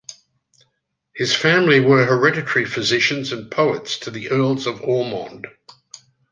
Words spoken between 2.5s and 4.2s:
physicians and poets to